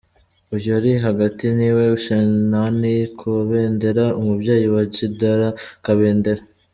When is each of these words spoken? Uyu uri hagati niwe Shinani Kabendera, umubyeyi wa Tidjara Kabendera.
Uyu 0.55 0.69
uri 0.77 0.91
hagati 1.05 1.45
niwe 1.57 1.83
Shinani 2.03 2.95
Kabendera, 3.19 4.05
umubyeyi 4.19 4.67
wa 4.75 4.83
Tidjara 4.93 5.47
Kabendera. 5.85 6.41